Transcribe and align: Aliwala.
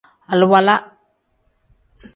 Aliwala. 0.33 0.75